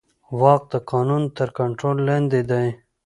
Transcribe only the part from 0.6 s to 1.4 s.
د قانون